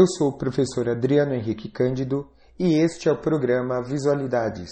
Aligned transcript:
Eu 0.00 0.06
sou 0.06 0.28
o 0.28 0.38
professor 0.38 0.88
Adriano 0.88 1.34
Henrique 1.34 1.68
Cândido 1.68 2.26
e 2.58 2.82
este 2.82 3.06
é 3.06 3.12
o 3.12 3.20
programa 3.20 3.82
Visualidades. 3.82 4.70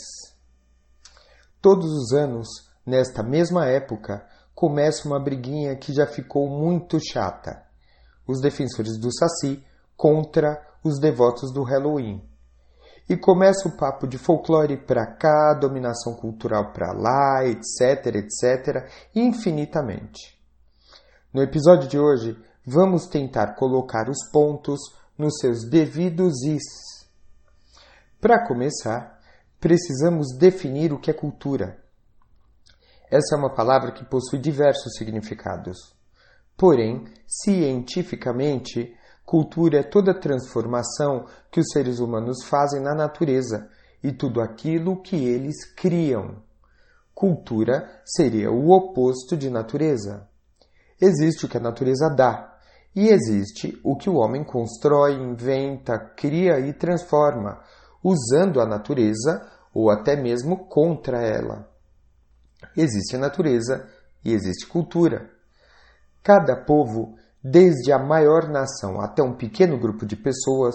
Todos 1.60 1.84
os 1.84 2.14
anos, 2.14 2.48
nesta 2.86 3.22
mesma 3.22 3.66
época, 3.66 4.26
começa 4.54 5.06
uma 5.06 5.22
briguinha 5.22 5.76
que 5.76 5.92
já 5.92 6.06
ficou 6.06 6.48
muito 6.48 6.98
chata. 6.98 7.62
Os 8.26 8.40
defensores 8.40 8.98
do 8.98 9.12
Saci 9.12 9.62
contra 9.94 10.66
os 10.82 10.98
devotos 10.98 11.52
do 11.52 11.62
Halloween. 11.62 12.26
E 13.06 13.14
começa 13.14 13.68
o 13.68 13.76
papo 13.76 14.06
de 14.06 14.16
folclore 14.16 14.78
para 14.78 15.14
cá, 15.14 15.52
dominação 15.52 16.14
cultural 16.14 16.72
para 16.72 16.94
lá, 16.94 17.44
etc, 17.44 18.14
etc, 18.14 18.90
infinitamente. 19.14 20.40
No 21.34 21.42
episódio 21.42 21.86
de 21.86 21.98
hoje, 21.98 22.34
vamos 22.66 23.06
tentar 23.08 23.56
colocar 23.56 24.08
os 24.08 24.26
pontos 24.32 24.80
nos 25.18 25.38
seus 25.40 25.68
devidos 25.68 26.44
is. 26.44 26.62
Para 28.20 28.46
começar, 28.46 29.20
precisamos 29.58 30.28
definir 30.38 30.92
o 30.92 31.00
que 31.00 31.10
é 31.10 31.14
cultura. 31.14 31.82
Essa 33.10 33.34
é 33.34 33.38
uma 33.38 33.52
palavra 33.52 33.92
que 33.92 34.04
possui 34.04 34.38
diversos 34.38 34.94
significados. 34.96 35.76
Porém, 36.56 37.04
cientificamente, 37.26 38.94
cultura 39.24 39.80
é 39.80 39.82
toda 39.82 40.18
transformação 40.18 41.26
que 41.50 41.60
os 41.60 41.66
seres 41.72 41.98
humanos 41.98 42.44
fazem 42.44 42.80
na 42.80 42.94
natureza 42.94 43.68
e 44.02 44.12
tudo 44.12 44.40
aquilo 44.40 45.02
que 45.02 45.16
eles 45.16 45.64
criam. 45.74 46.42
Cultura 47.14 48.00
seria 48.04 48.50
o 48.50 48.70
oposto 48.70 49.36
de 49.36 49.50
natureza. 49.50 50.28
Existe 51.00 51.46
o 51.46 51.48
que 51.48 51.56
a 51.56 51.60
natureza 51.60 52.08
dá, 52.08 52.57
e 52.94 53.08
existe 53.08 53.78
o 53.84 53.96
que 53.96 54.10
o 54.10 54.16
homem 54.16 54.42
constrói, 54.42 55.14
inventa, 55.14 55.98
cria 55.98 56.58
e 56.58 56.72
transforma, 56.72 57.60
usando 58.02 58.60
a 58.60 58.66
natureza 58.66 59.46
ou 59.72 59.90
até 59.90 60.16
mesmo 60.16 60.66
contra 60.66 61.22
ela. 61.22 61.68
Existe 62.76 63.16
a 63.16 63.18
natureza 63.18 63.88
e 64.24 64.32
existe 64.32 64.66
cultura. 64.66 65.30
Cada 66.22 66.56
povo, 66.64 67.14
desde 67.42 67.92
a 67.92 67.98
maior 67.98 68.48
nação 68.48 69.00
até 69.00 69.22
um 69.22 69.36
pequeno 69.36 69.78
grupo 69.78 70.04
de 70.04 70.16
pessoas, 70.16 70.74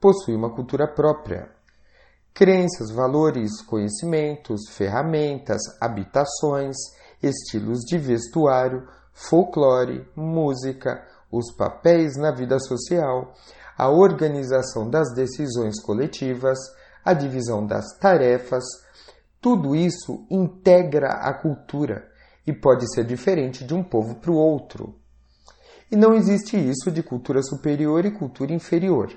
possui 0.00 0.34
uma 0.34 0.54
cultura 0.54 0.86
própria. 0.86 1.50
Crenças, 2.34 2.90
valores, 2.90 3.62
conhecimentos, 3.62 4.68
ferramentas, 4.70 5.60
habitações, 5.80 6.76
estilos 7.22 7.80
de 7.80 7.98
vestuário, 7.98 8.86
folclore, 9.12 10.06
música, 10.16 11.06
os 11.32 11.50
papéis 11.56 12.16
na 12.16 12.30
vida 12.30 12.58
social, 12.60 13.32
a 13.76 13.88
organização 13.88 14.88
das 14.90 15.14
decisões 15.14 15.80
coletivas, 15.80 16.58
a 17.02 17.14
divisão 17.14 17.66
das 17.66 17.98
tarefas, 17.98 18.62
tudo 19.40 19.74
isso 19.74 20.26
integra 20.30 21.08
a 21.08 21.32
cultura 21.32 22.06
e 22.46 22.52
pode 22.52 22.92
ser 22.94 23.04
diferente 23.04 23.64
de 23.64 23.74
um 23.74 23.82
povo 23.82 24.16
para 24.16 24.30
o 24.30 24.36
outro. 24.36 24.94
E 25.90 25.96
não 25.96 26.14
existe 26.14 26.56
isso 26.56 26.90
de 26.90 27.02
cultura 27.02 27.42
superior 27.42 28.04
e 28.04 28.10
cultura 28.10 28.52
inferior. 28.52 29.10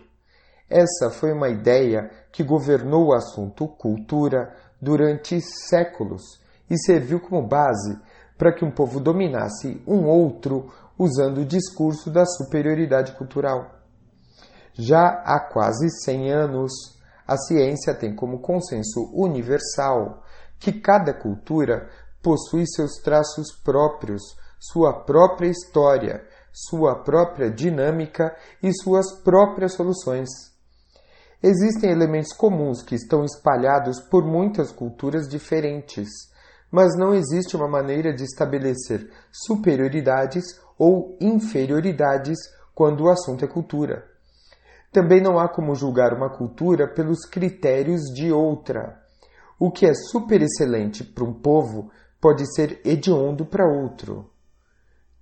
Essa 0.69 1.09
foi 1.11 1.31
uma 1.31 1.49
ideia 1.49 2.09
que 2.31 2.43
governou 2.43 3.08
o 3.08 3.13
assunto 3.13 3.67
cultura 3.67 4.55
durante 4.81 5.39
séculos 5.41 6.23
e 6.70 6.77
serviu 6.77 7.20
como 7.20 7.47
base 7.47 7.99
para 8.37 8.53
que 8.53 8.65
um 8.65 8.71
povo 8.71 8.99
dominasse 8.99 9.82
um 9.87 10.05
outro 10.05 10.71
usando 10.98 11.39
o 11.39 11.45
discurso 11.45 12.10
da 12.10 12.26
superioridade 12.26 13.14
cultural. 13.14 13.80
Já 14.73 15.22
há 15.26 15.39
quase 15.39 15.89
100 16.04 16.32
anos, 16.32 16.72
a 17.28 17.38
ciência 17.38 17.94
tem 17.94 18.16
como 18.16 18.39
consenso 18.39 19.10
universal 19.14 20.23
que 20.60 20.72
cada 20.72 21.14
cultura 21.14 21.89
possui 22.22 22.66
seus 22.67 22.98
traços 23.04 23.48
próprios, 23.64 24.22
sua 24.60 25.04
própria 25.04 25.50
história, 25.50 26.26
sua 26.52 27.04
própria 27.04 27.52
dinâmica 27.52 28.36
e 28.64 28.72
suas 28.73 29.22
próprias 29.23 29.73
soluções. 29.73 30.30
Existem 31.44 31.92
elementos 31.92 32.33
comuns 32.33 32.82
que 32.82 32.95
estão 32.95 33.23
espalhados 33.23 34.00
por 34.00 34.26
muitas 34.26 34.72
culturas 34.72 35.27
diferentes, 35.27 36.10
mas 36.71 36.98
não 36.98 37.14
existe 37.14 37.55
uma 37.55 37.67
maneira 37.67 38.14
de 38.14 38.23
estabelecer 38.23 39.09
superioridades 39.31 40.59
ou 40.77 41.17
inferioridades 41.21 42.37
quando 42.73 43.05
o 43.05 43.09
assunto 43.09 43.45
é 43.45 43.48
cultura. 43.48 44.05
Também 44.92 45.21
não 45.21 45.39
há 45.39 45.48
como 45.48 45.76
julgar 45.76 46.14
uma 46.14 46.30
cultura 46.30 46.87
pelos 46.87 47.26
critérios 47.26 48.02
de 48.14 48.31
outra. 48.31 49.02
O 49.59 49.71
que 49.71 49.86
é 49.86 49.93
super 49.93 50.42
excelente 50.42 51.03
para 51.03 51.23
um 51.23 51.33
povo 51.33 51.92
pode 52.20 52.45
ser 52.53 52.82
hediondo 52.86 53.45
para 53.45 53.65
outro. 53.65 54.30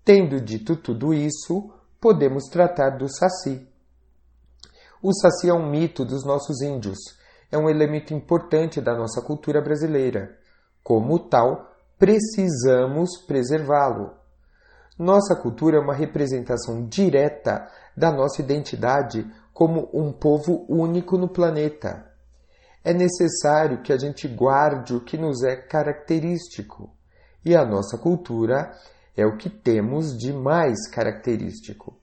Tendo 0.06 0.40
dito 0.42 0.76
tudo 0.76 1.14
isso, 1.14 1.72
podemos 2.00 2.46
tratar 2.46 2.98
do 2.98 3.08
Saci. 3.08 3.68
O 5.02 5.14
Saci 5.14 5.50
é 5.50 5.54
um 5.54 5.70
mito 5.70 6.06
dos 6.06 6.26
nossos 6.26 6.62
índios, 6.62 6.98
é 7.52 7.58
um 7.58 7.70
elemento 7.70 8.14
importante 8.14 8.82
da 8.82 8.96
nossa 8.96 9.22
cultura 9.22 9.62
brasileira. 9.62 10.38
Como 10.84 11.18
tal, 11.18 11.72
precisamos 11.98 13.18
preservá-lo. 13.26 14.12
Nossa 15.00 15.36
cultura 15.36 15.78
é 15.78 15.80
uma 15.80 15.94
representação 15.94 16.86
direta 16.86 17.68
da 17.96 18.12
nossa 18.12 18.42
identidade 18.42 19.26
como 19.54 19.90
um 19.94 20.12
povo 20.12 20.66
único 20.68 21.18
no 21.18 21.30
planeta. 21.30 22.12
É 22.84 22.94
necessário 22.94 23.82
que 23.82 23.94
a 23.94 23.98
gente 23.98 24.28
guarde 24.28 24.94
o 24.94 25.04
que 25.04 25.18
nos 25.18 25.42
é 25.44 25.56
característico, 25.56 26.92
e 27.46 27.56
a 27.56 27.66
nossa 27.66 27.98
cultura 27.98 28.72
é 29.16 29.26
o 29.26 29.38
que 29.38 29.50
temos 29.50 30.18
de 30.18 30.34
mais 30.34 30.90
característico. 30.90 31.98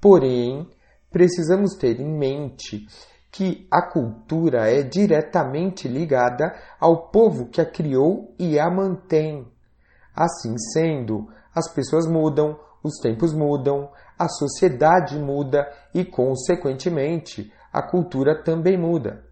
Porém, 0.00 0.68
precisamos 1.10 1.74
ter 1.74 2.00
em 2.00 2.18
mente 2.18 2.86
que 3.32 3.66
a 3.70 3.80
cultura 3.80 4.70
é 4.70 4.82
diretamente 4.82 5.88
ligada 5.88 6.54
ao 6.78 7.08
povo 7.08 7.46
que 7.46 7.62
a 7.62 7.66
criou 7.66 8.34
e 8.38 8.60
a 8.60 8.70
mantém. 8.70 9.50
Assim 10.14 10.54
sendo, 10.74 11.26
as 11.54 11.72
pessoas 11.72 12.06
mudam, 12.06 12.60
os 12.84 12.98
tempos 13.00 13.32
mudam, 13.32 13.90
a 14.18 14.28
sociedade 14.28 15.18
muda 15.18 15.66
e, 15.94 16.04
consequentemente, 16.04 17.50
a 17.72 17.82
cultura 17.82 18.44
também 18.44 18.78
muda. 18.78 19.24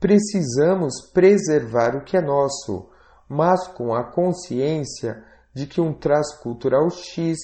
Precisamos 0.00 0.94
preservar 1.12 1.94
o 1.94 2.02
que 2.02 2.16
é 2.16 2.22
nosso, 2.22 2.88
mas 3.28 3.68
com 3.68 3.94
a 3.94 4.02
consciência 4.02 5.22
de 5.52 5.66
que 5.66 5.78
um 5.78 5.92
traço 5.92 6.40
cultural 6.42 6.88
X 6.88 7.36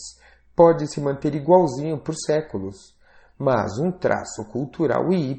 pode 0.57 0.91
se 0.91 1.03
manter 1.03 1.35
igualzinho 1.35 1.99
por 1.99 2.15
séculos, 2.15 2.96
mas 3.39 3.79
um 3.79 3.91
traço 3.91 4.45
cultural 4.51 5.13
Y 5.13 5.39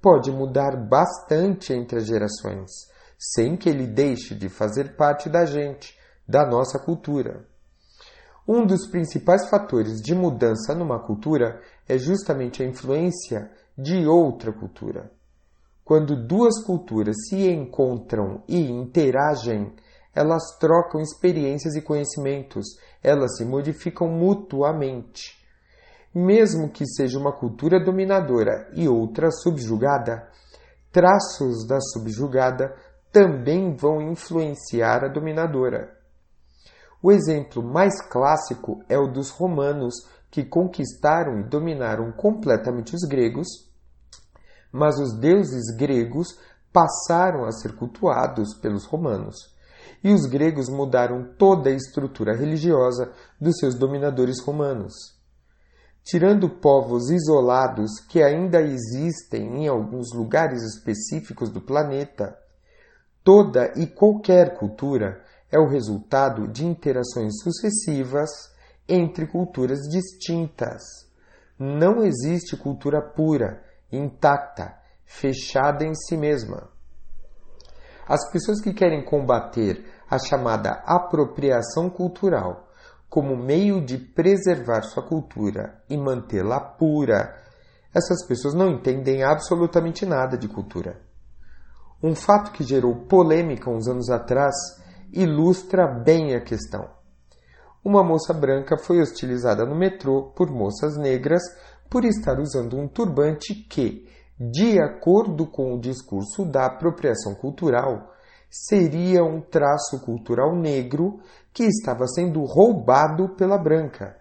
pode 0.00 0.30
mudar 0.30 0.76
bastante 0.76 1.72
entre 1.72 1.98
as 1.98 2.06
gerações, 2.06 2.70
sem 3.18 3.56
que 3.56 3.68
ele 3.68 3.86
deixe 3.86 4.34
de 4.34 4.48
fazer 4.48 4.96
parte 4.96 5.28
da 5.28 5.44
gente, 5.44 5.98
da 6.26 6.46
nossa 6.46 6.78
cultura. 6.78 7.46
Um 8.46 8.64
dos 8.64 8.86
principais 8.86 9.48
fatores 9.50 10.00
de 10.00 10.14
mudança 10.14 10.74
numa 10.74 10.98
cultura 10.98 11.60
é 11.88 11.98
justamente 11.98 12.62
a 12.62 12.66
influência 12.66 13.50
de 13.76 14.06
outra 14.06 14.52
cultura. 14.52 15.10
Quando 15.84 16.16
duas 16.26 16.62
culturas 16.64 17.16
se 17.28 17.48
encontram 17.50 18.42
e 18.46 18.58
interagem, 18.58 19.72
elas 20.14 20.58
trocam 20.58 21.00
experiências 21.00 21.76
e 21.76 21.82
conhecimentos, 21.82 22.66
elas 23.02 23.36
se 23.36 23.44
modificam 23.44 24.08
mutuamente. 24.08 25.37
Mesmo 26.14 26.70
que 26.70 26.86
seja 26.86 27.18
uma 27.18 27.32
cultura 27.32 27.82
dominadora 27.82 28.70
e 28.74 28.88
outra 28.88 29.30
subjugada, 29.30 30.28
traços 30.90 31.66
da 31.66 31.78
subjugada 31.80 32.74
também 33.12 33.74
vão 33.74 34.00
influenciar 34.00 35.04
a 35.04 35.08
dominadora. 35.08 35.96
O 37.02 37.12
exemplo 37.12 37.62
mais 37.62 38.00
clássico 38.08 38.82
é 38.88 38.98
o 38.98 39.06
dos 39.06 39.30
romanos, 39.30 39.94
que 40.30 40.44
conquistaram 40.44 41.40
e 41.40 41.48
dominaram 41.48 42.12
completamente 42.12 42.94
os 42.94 43.02
gregos, 43.08 43.48
mas 44.72 44.98
os 44.98 45.18
deuses 45.18 45.74
gregos 45.76 46.38
passaram 46.72 47.44
a 47.44 47.52
ser 47.52 47.74
cultuados 47.76 48.54
pelos 48.60 48.84
romanos. 48.84 49.36
E 50.04 50.12
os 50.12 50.26
gregos 50.26 50.68
mudaram 50.68 51.34
toda 51.38 51.70
a 51.70 51.72
estrutura 51.72 52.36
religiosa 52.36 53.12
dos 53.40 53.58
seus 53.58 53.74
dominadores 53.74 54.40
romanos. 54.40 55.17
Tirando 56.08 56.48
povos 56.48 57.10
isolados 57.10 58.00
que 58.08 58.22
ainda 58.22 58.62
existem 58.62 59.58
em 59.58 59.68
alguns 59.68 60.10
lugares 60.14 60.62
específicos 60.62 61.50
do 61.50 61.60
planeta, 61.60 62.34
toda 63.22 63.74
e 63.76 63.86
qualquer 63.86 64.56
cultura 64.56 65.22
é 65.52 65.58
o 65.58 65.68
resultado 65.68 66.48
de 66.48 66.64
interações 66.64 67.34
sucessivas 67.42 68.30
entre 68.88 69.26
culturas 69.26 69.80
distintas. 69.80 70.82
Não 71.58 72.02
existe 72.02 72.56
cultura 72.56 73.02
pura, 73.02 73.62
intacta, 73.92 74.78
fechada 75.04 75.84
em 75.84 75.94
si 75.94 76.16
mesma. 76.16 76.70
As 78.06 78.30
pessoas 78.32 78.62
que 78.62 78.72
querem 78.72 79.04
combater 79.04 79.84
a 80.08 80.18
chamada 80.18 80.82
apropriação 80.86 81.90
cultural 81.90 82.66
como 83.08 83.36
meio 83.36 83.84
de 83.84 83.96
preservar 83.96 84.82
sua 84.82 85.02
cultura 85.02 85.82
e 85.88 85.96
mantê-la 85.96 86.60
pura, 86.60 87.34
essas 87.94 88.26
pessoas 88.26 88.54
não 88.54 88.70
entendem 88.70 89.22
absolutamente 89.22 90.04
nada 90.04 90.36
de 90.36 90.46
cultura. 90.46 91.00
Um 92.02 92.14
fato 92.14 92.52
que 92.52 92.62
gerou 92.62 93.06
polêmica 93.06 93.70
uns 93.70 93.88
anos 93.88 94.08
atrás 94.10 94.54
ilustra 95.12 95.86
bem 95.86 96.34
a 96.34 96.40
questão. 96.40 96.88
Uma 97.84 98.04
moça 98.04 98.34
branca 98.34 98.76
foi 98.76 99.00
hostilizada 99.00 99.64
no 99.64 99.74
metrô 99.74 100.30
por 100.36 100.50
moças 100.50 100.96
negras 100.96 101.42
por 101.88 102.04
estar 102.04 102.38
usando 102.38 102.76
um 102.76 102.86
turbante 102.86 103.54
que, 103.54 104.06
de 104.38 104.80
acordo 104.80 105.46
com 105.46 105.74
o 105.74 105.80
discurso 105.80 106.44
da 106.44 106.66
apropriação 106.66 107.34
cultural, 107.34 108.12
seria 108.50 109.22
um 109.24 109.40
traço 109.40 110.00
cultural 110.00 110.54
negro 110.54 111.20
que 111.52 111.64
estava 111.64 112.06
sendo 112.06 112.42
roubado 112.44 113.30
pela 113.30 113.58
branca. 113.58 114.16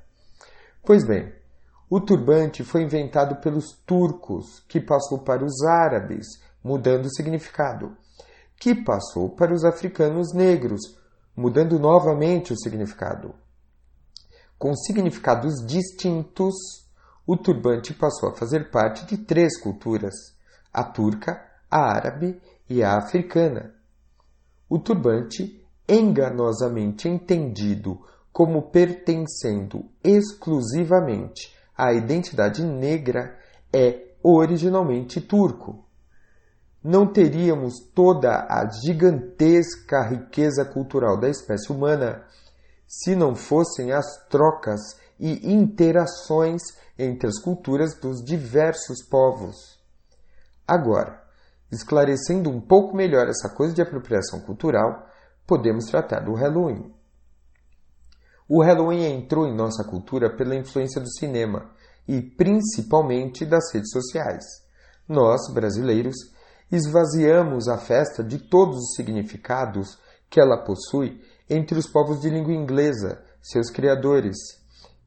Pois 0.84 1.06
bem, 1.06 1.34
o 1.90 2.02
turbante 2.02 2.64
foi 2.64 2.84
inventado 2.84 3.38
pelos 3.38 3.72
turcos, 3.86 4.60
que 4.68 4.82
passou 4.82 5.20
para 5.20 5.44
os 5.44 5.64
árabes, 5.64 6.28
mudando 6.62 7.06
o 7.06 7.14
significado, 7.14 7.96
que 8.60 8.76
passou 8.76 9.30
para 9.30 9.54
os 9.54 9.64
africanos 9.64 10.34
negros, 10.34 10.82
mudando 11.36 11.80
novamente 11.80 12.52
o 12.52 12.58
significado. 12.58 13.34
Com 14.58 14.76
significados 14.76 15.66
distintos, 15.66 16.56
o 17.26 17.38
turbante 17.38 17.94
passou 17.94 18.30
a 18.30 18.36
fazer 18.36 18.72
parte 18.72 19.06
de 19.06 19.18
três 19.18 19.58
culturas: 19.60 20.14
a 20.74 20.84
turca, 20.84 21.42
a 21.70 21.80
árabe 21.80 22.42
e 22.70 22.84
a 22.84 22.98
africana. 22.98 23.77
O 24.70 24.78
turbante, 24.78 25.66
enganosamente 25.88 27.08
entendido 27.08 28.00
como 28.34 28.70
pertencendo 28.70 29.86
exclusivamente 30.04 31.56
à 31.76 31.94
identidade 31.94 32.64
negra, 32.64 33.38
é 33.72 34.08
originalmente 34.22 35.22
turco. 35.22 35.86
Não 36.84 37.08
teríamos 37.08 37.80
toda 37.94 38.46
a 38.50 38.70
gigantesca 38.70 40.04
riqueza 40.04 40.66
cultural 40.66 41.20
da 41.20 41.30
espécie 41.30 41.72
humana 41.72 42.26
se 42.86 43.16
não 43.16 43.36
fossem 43.36 43.92
as 43.92 44.06
trocas 44.30 44.80
e 45.20 45.52
interações 45.52 46.62
entre 46.98 47.28
as 47.28 47.40
culturas 47.40 48.00
dos 48.00 48.24
diversos 48.24 49.04
povos. 49.10 49.80
Agora, 50.68 51.27
esclarecendo 51.72 52.50
um 52.50 52.62
pouco 52.62 52.96
melhor 52.96 53.28
essa 53.28 53.50
coisa 53.50 53.74
de 53.74 53.82
apropriação 53.82 54.40
cultural, 54.42 55.08
podemos 55.46 55.86
tratar 55.86 56.22
do 56.22 56.34
Halloween. 56.34 56.94
O 58.48 58.62
Halloween 58.62 59.04
entrou 59.04 59.46
em 59.46 59.56
nossa 59.56 59.84
cultura 59.84 60.36
pela 60.36 60.56
influência 60.56 61.02
do 61.02 61.12
cinema 61.12 61.70
e 62.08 62.22
principalmente 62.22 63.46
das 63.46 63.74
redes 63.74 63.92
sociais. 63.92 64.46
Nós, 65.08 65.52
brasileiros, 65.54 66.16
esvaziamos 66.72 67.68
a 67.68 67.78
festa 67.78 68.24
de 68.24 68.40
todos 68.40 68.78
os 68.78 68.96
significados 68.96 69.98
que 70.30 70.40
ela 70.40 70.64
possui 70.64 71.22
entre 71.50 71.78
os 71.78 71.88
povos 71.88 72.22
de 72.22 72.30
língua 72.30 72.54
inglesa, 72.54 73.22
seus 73.42 73.70
criadores. 73.70 74.38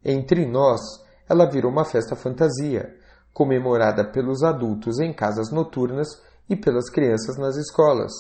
Entre 0.05 0.47
nós, 0.47 0.81
ela 1.29 1.49
virou 1.49 1.71
uma 1.71 1.85
festa 1.85 2.17
fantasia, 2.17 2.95
comemorada 3.33 4.05
pelos 4.11 4.43
adultos 4.43 4.99
em 4.99 5.13
casas 5.13 5.51
noturnas 5.51 6.09
e 6.51 6.57
pelas 6.57 6.91
crianças 6.91 7.39
nas 7.39 7.57
escolas. 7.57 8.13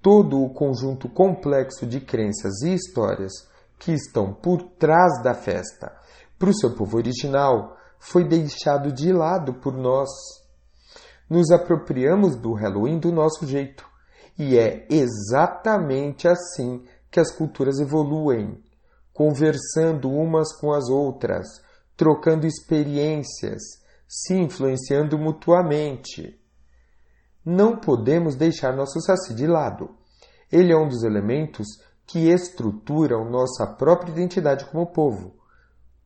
Todo 0.00 0.40
o 0.40 0.54
conjunto 0.54 1.08
complexo 1.08 1.84
de 1.84 2.00
crenças 2.00 2.62
e 2.62 2.72
histórias 2.72 3.32
que 3.78 3.92
estão 3.92 4.32
por 4.32 4.62
trás 4.78 5.20
da 5.24 5.34
festa, 5.34 5.92
para 6.38 6.50
o 6.50 6.54
seu 6.54 6.74
povo 6.74 6.96
original, 6.96 7.76
foi 7.98 8.26
deixado 8.26 8.92
de 8.92 9.12
lado 9.12 9.54
por 9.54 9.76
nós. 9.76 10.08
Nos 11.28 11.50
apropriamos 11.50 12.36
do 12.36 12.52
Halloween 12.52 12.98
do 12.98 13.10
nosso 13.10 13.46
jeito. 13.46 13.84
E 14.38 14.56
é 14.56 14.86
exatamente 14.88 16.26
assim 16.26 16.84
que 17.10 17.20
as 17.20 17.30
culturas 17.30 17.78
evoluem, 17.78 18.62
conversando 19.12 20.10
umas 20.10 20.52
com 20.56 20.72
as 20.72 20.88
outras, 20.88 21.46
trocando 21.96 22.46
experiências, 22.46 23.62
se 24.08 24.34
influenciando 24.34 25.18
mutuamente. 25.18 26.41
Não 27.44 27.76
podemos 27.76 28.36
deixar 28.36 28.74
nosso 28.74 29.00
saci 29.00 29.34
de 29.34 29.46
lado. 29.46 29.90
Ele 30.50 30.72
é 30.72 30.76
um 30.76 30.88
dos 30.88 31.02
elementos 31.02 31.66
que 32.06 32.30
estruturam 32.30 33.28
nossa 33.28 33.66
própria 33.66 34.12
identidade 34.12 34.64
como 34.66 34.92
povo. 34.92 35.34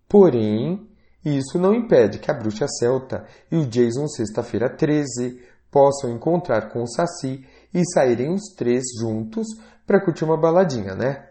Porém, 0.08 0.88
isso 1.24 1.58
não 1.58 1.74
impede 1.74 2.18
que 2.18 2.30
a 2.30 2.34
bruxa 2.34 2.66
celta 2.68 3.26
e 3.50 3.56
o 3.56 3.66
Jason 3.66 4.06
Sexta-feira 4.06 4.70
13 4.70 5.42
possam 5.70 6.10
encontrar 6.10 6.70
com 6.70 6.82
o 6.82 6.86
Saci 6.86 7.44
e 7.74 7.82
saírem 7.92 8.32
os 8.32 8.54
três 8.56 8.84
juntos 9.00 9.46
para 9.86 10.02
curtir 10.02 10.24
uma 10.24 10.40
baladinha, 10.40 10.94
né? 10.94 11.28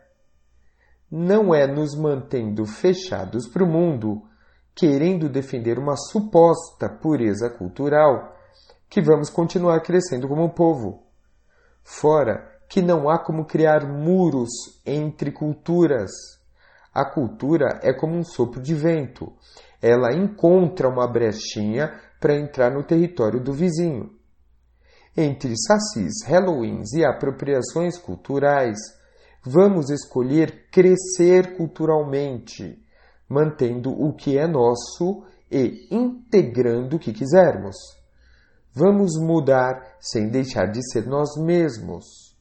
Não 1.10 1.56
é 1.56 1.66
nos 1.66 1.96
mantendo 1.96 2.66
fechados 2.66 3.48
para 3.48 3.64
o 3.64 3.68
mundo, 3.68 4.24
querendo 4.76 5.30
defender 5.30 5.80
uma 5.80 5.96
suposta 5.96 6.90
pureza 6.90 7.50
cultural, 7.50 8.35
que 8.96 9.02
vamos 9.02 9.30
continuar 9.30 9.82
crescendo 9.82 10.26
como 10.26 10.54
povo. 10.54 11.04
Fora 11.84 12.50
que 12.70 12.82
não 12.82 13.10
há 13.10 13.20
como 13.20 13.44
criar 13.44 13.86
muros 13.86 14.50
entre 14.86 15.34
culturas. 15.34 16.12
A 16.94 17.04
cultura 17.04 17.82
é 17.84 17.92
como 17.92 18.16
um 18.16 18.24
sopro 18.24 18.62
de 18.62 18.74
vento. 18.74 19.34
Ela 19.82 20.14
encontra 20.14 20.88
uma 20.88 21.06
brechinha 21.06 21.94
para 22.22 22.38
entrar 22.38 22.72
no 22.72 22.86
território 22.86 23.44
do 23.44 23.52
vizinho. 23.52 24.12
Entre 25.18 25.54
sacis, 25.58 26.24
Halloweens 26.26 26.94
e 26.94 27.04
apropriações 27.04 27.98
culturais, 27.98 28.78
vamos 29.44 29.90
escolher 29.90 30.70
crescer 30.72 31.58
culturalmente, 31.58 32.82
mantendo 33.28 33.92
o 33.92 34.14
que 34.14 34.38
é 34.38 34.48
nosso 34.48 35.26
e 35.52 35.86
integrando 35.92 36.96
o 36.96 37.00
que 37.00 37.12
quisermos. 37.12 37.76
Vamos 38.76 39.18
mudar 39.18 39.96
sem 40.02 40.28
deixar 40.28 40.66
de 40.66 40.82
ser 40.92 41.08
nós 41.08 41.30
mesmos. 41.38 42.36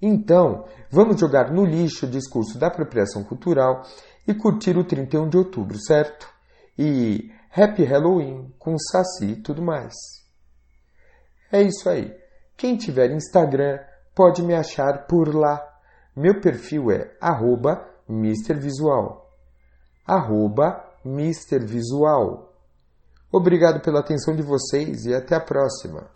Então, 0.00 0.64
vamos 0.90 1.20
jogar 1.20 1.52
no 1.52 1.64
lixo 1.64 2.06
o 2.06 2.10
discurso 2.10 2.58
da 2.58 2.66
apropriação 2.66 3.22
cultural 3.22 3.82
e 4.26 4.34
curtir 4.34 4.76
o 4.76 4.82
31 4.82 5.28
de 5.28 5.36
outubro, 5.36 5.78
certo? 5.78 6.28
E 6.76 7.30
Happy 7.54 7.84
Halloween 7.84 8.52
com 8.58 8.76
Saci 8.76 9.26
e 9.26 9.36
tudo 9.36 9.62
mais. 9.62 9.94
É 11.52 11.62
isso 11.62 11.88
aí. 11.88 12.12
Quem 12.56 12.76
tiver 12.76 13.12
Instagram 13.12 13.78
pode 14.16 14.42
me 14.42 14.54
achar 14.54 15.06
por 15.06 15.32
lá. 15.32 15.62
Meu 16.16 16.40
perfil 16.40 16.90
é 16.90 17.16
arroba 17.20 17.88
MrVisual. 18.08 19.30
Arroba 20.04 20.84
MrVisual. 21.04 22.51
Obrigado 23.32 23.80
pela 23.80 24.00
atenção 24.00 24.36
de 24.36 24.42
vocês 24.42 25.06
e 25.06 25.14
até 25.14 25.34
a 25.34 25.40
próxima. 25.40 26.10